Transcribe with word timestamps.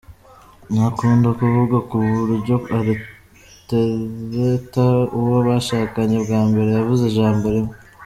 Ntakunda 0.73 1.29
kuvuga, 1.39 1.77
ku 1.89 1.95
buryo 2.17 2.55
atereta 2.79 4.87
uwo 5.19 5.37
bashakanye 5.47 6.17
bwa 6.25 6.41
mbere 6.49 6.69
yavuze 6.77 7.03
ijambo 7.07 7.45
rimwe. 7.55 7.73